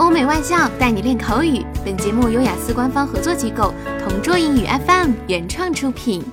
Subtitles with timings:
[0.00, 1.62] 欧美外教带你练口语。
[1.84, 6.24] 本节目由雅思官方合作机构同桌英语 FM 原创出品。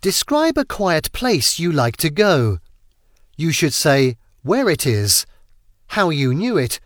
[0.00, 2.58] Describe a quiet place you like to go.
[3.36, 5.24] You should say where it is,
[5.88, 6.78] how you knew it,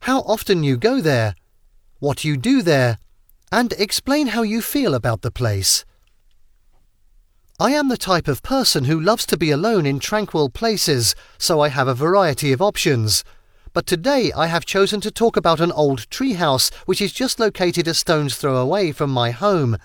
[0.00, 1.32] how often you go there,
[1.98, 2.98] what you do there,
[3.50, 5.86] and explain how you feel about the place.
[7.58, 11.60] I am the type of person who loves to be alone in tranquil places, so
[11.60, 13.24] I have a variety of options.
[13.77, 17.87] but today I have chosen to talk about an old treehouse which is just located
[17.87, 19.77] a stone's throw away from my home.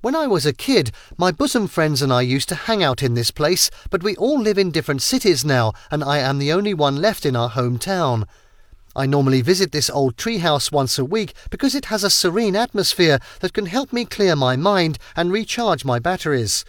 [0.00, 3.14] When I was a kid, my bosom friends and I used to hang out in
[3.14, 6.72] this place, but we all live in different cities now, and I am the only
[6.72, 8.28] one left in our hometown.
[8.94, 13.18] I normally visit this old treehouse once a week because it has a serene atmosphere
[13.40, 16.64] that can help me clear my mind and recharge my batteries.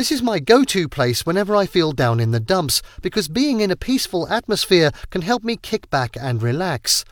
[0.00, 3.60] This is my go to place whenever I feel down in the dumps because being
[3.60, 7.04] in a peaceful atmosphere can help me kick back and relax.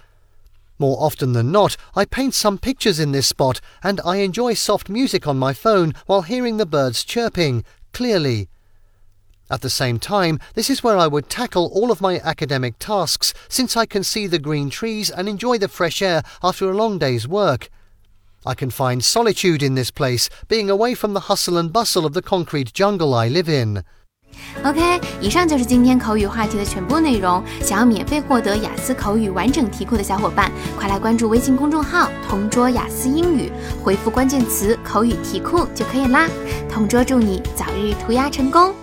[0.79, 4.88] More often than not, I paint some pictures in this spot and I enjoy soft
[4.88, 8.48] music on my phone while hearing the birds chirping clearly.
[9.51, 13.35] At the same time, this is where I would tackle all of my academic tasks
[13.51, 16.98] since I can see the green trees and enjoy the fresh air after a long
[16.98, 17.68] day's work.
[18.49, 22.15] I can find solitude in this place, being away from the hustle and bustle of
[22.15, 23.85] the concrete jungle I live in.
[24.65, 27.43] OK，以上就是今天口语话题的全部内容。
[27.63, 33.52] 想要免费获得雅思口语完整题库的小伙伴，快来关注微信公众号“同桌雅思英语”，
[33.85, 36.26] 回复关键词“口语题库”就可以啦。
[36.71, 38.74] 同桌祝你早日涂鸦成功！